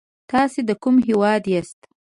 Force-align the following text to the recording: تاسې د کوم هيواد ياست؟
تاسې 0.31 0.59
د 0.65 0.71
کوم 0.81 0.95
هيواد 1.07 1.43
ياست؟ 1.53 1.79